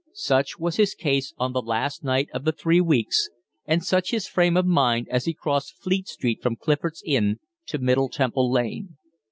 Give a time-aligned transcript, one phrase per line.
[0.15, 3.29] Such was his case on the last night of the three weeks,
[3.67, 7.77] and such his frame of mind as he crossed Fleet Street from Clifford's Inn to
[7.77, 8.97] Middle Temple Lane.